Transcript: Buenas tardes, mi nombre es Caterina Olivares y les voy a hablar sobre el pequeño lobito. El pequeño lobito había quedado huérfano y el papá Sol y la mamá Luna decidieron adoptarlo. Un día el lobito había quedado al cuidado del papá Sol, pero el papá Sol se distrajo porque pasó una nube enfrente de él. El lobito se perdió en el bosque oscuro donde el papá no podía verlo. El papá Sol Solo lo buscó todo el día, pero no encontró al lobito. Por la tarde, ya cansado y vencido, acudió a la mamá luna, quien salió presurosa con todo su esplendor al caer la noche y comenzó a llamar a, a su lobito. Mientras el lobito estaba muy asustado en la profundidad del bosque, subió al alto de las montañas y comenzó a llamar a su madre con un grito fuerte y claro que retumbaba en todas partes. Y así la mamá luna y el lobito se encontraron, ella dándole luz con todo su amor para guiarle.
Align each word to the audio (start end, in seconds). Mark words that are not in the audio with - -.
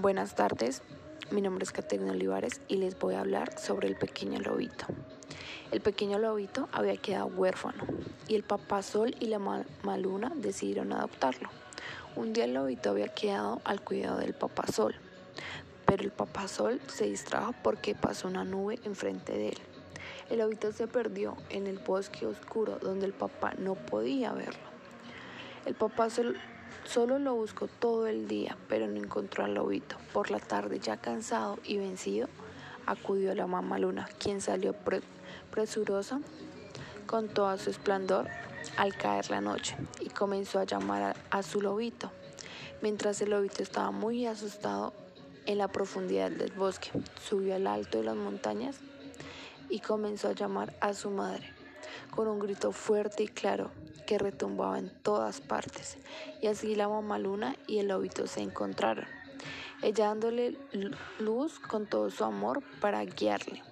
Buenas 0.00 0.36
tardes, 0.36 0.82
mi 1.32 1.40
nombre 1.40 1.64
es 1.64 1.72
Caterina 1.72 2.12
Olivares 2.12 2.60
y 2.68 2.76
les 2.76 2.96
voy 2.96 3.16
a 3.16 3.20
hablar 3.20 3.58
sobre 3.58 3.88
el 3.88 3.96
pequeño 3.96 4.38
lobito. 4.38 4.86
El 5.72 5.80
pequeño 5.80 6.20
lobito 6.20 6.68
había 6.70 6.96
quedado 6.96 7.26
huérfano 7.26 7.82
y 8.28 8.36
el 8.36 8.44
papá 8.44 8.82
Sol 8.82 9.16
y 9.18 9.26
la 9.26 9.40
mamá 9.40 9.98
Luna 9.98 10.30
decidieron 10.36 10.92
adoptarlo. 10.92 11.48
Un 12.14 12.32
día 12.32 12.44
el 12.44 12.54
lobito 12.54 12.90
había 12.90 13.08
quedado 13.08 13.60
al 13.64 13.80
cuidado 13.80 14.18
del 14.18 14.34
papá 14.34 14.68
Sol, 14.68 14.94
pero 15.84 16.04
el 16.04 16.12
papá 16.12 16.46
Sol 16.46 16.80
se 16.86 17.06
distrajo 17.06 17.52
porque 17.64 17.96
pasó 17.96 18.28
una 18.28 18.44
nube 18.44 18.78
enfrente 18.84 19.32
de 19.32 19.48
él. 19.48 19.58
El 20.30 20.38
lobito 20.38 20.70
se 20.70 20.86
perdió 20.86 21.36
en 21.50 21.66
el 21.66 21.80
bosque 21.80 22.24
oscuro 22.24 22.78
donde 22.80 23.06
el 23.06 23.14
papá 23.14 23.54
no 23.58 23.74
podía 23.74 24.32
verlo. 24.32 24.68
El 25.66 25.74
papá 25.74 26.08
Sol 26.08 26.38
Solo 26.84 27.18
lo 27.18 27.34
buscó 27.34 27.68
todo 27.68 28.06
el 28.06 28.28
día, 28.28 28.56
pero 28.68 28.86
no 28.86 28.96
encontró 28.96 29.44
al 29.44 29.54
lobito. 29.54 29.96
Por 30.12 30.30
la 30.30 30.38
tarde, 30.38 30.78
ya 30.80 30.96
cansado 30.96 31.58
y 31.64 31.76
vencido, 31.76 32.28
acudió 32.86 33.32
a 33.32 33.34
la 33.34 33.46
mamá 33.46 33.78
luna, 33.78 34.08
quien 34.18 34.40
salió 34.40 34.74
presurosa 35.50 36.20
con 37.06 37.28
todo 37.28 37.56
su 37.58 37.70
esplendor 37.70 38.28
al 38.76 38.96
caer 38.96 39.30
la 39.30 39.40
noche 39.40 39.76
y 40.00 40.08
comenzó 40.08 40.58
a 40.58 40.64
llamar 40.64 41.02
a, 41.02 41.38
a 41.38 41.42
su 41.42 41.60
lobito. 41.60 42.10
Mientras 42.80 43.20
el 43.20 43.30
lobito 43.30 43.62
estaba 43.62 43.90
muy 43.90 44.26
asustado 44.26 44.92
en 45.46 45.58
la 45.58 45.68
profundidad 45.68 46.30
del 46.30 46.52
bosque, 46.52 46.90
subió 47.22 47.54
al 47.54 47.66
alto 47.66 47.98
de 47.98 48.04
las 48.04 48.16
montañas 48.16 48.76
y 49.68 49.80
comenzó 49.80 50.28
a 50.28 50.32
llamar 50.32 50.74
a 50.80 50.94
su 50.94 51.10
madre 51.10 51.57
con 52.18 52.26
un 52.26 52.40
grito 52.40 52.72
fuerte 52.72 53.22
y 53.22 53.28
claro 53.28 53.70
que 54.04 54.18
retumbaba 54.18 54.80
en 54.80 54.90
todas 54.90 55.40
partes. 55.40 55.98
Y 56.42 56.48
así 56.48 56.74
la 56.74 56.88
mamá 56.88 57.16
luna 57.16 57.54
y 57.68 57.78
el 57.78 57.86
lobito 57.86 58.26
se 58.26 58.40
encontraron, 58.40 59.06
ella 59.82 60.06
dándole 60.06 60.56
luz 61.20 61.60
con 61.60 61.86
todo 61.86 62.10
su 62.10 62.24
amor 62.24 62.60
para 62.80 63.04
guiarle. 63.04 63.67